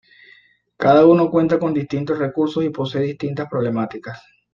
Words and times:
Cada 0.77 1.05
uno 1.05 1.29
cuenta 1.29 1.59
con 1.59 1.75
distintos 1.75 2.17
recursos 2.17 2.65
y 2.65 2.71
posee 2.71 3.03
distintas 3.03 3.47
problemáticas. 3.47 4.19